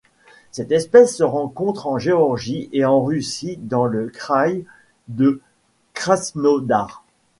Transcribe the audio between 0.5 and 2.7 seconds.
Cette espèce se rencontre en Géorgie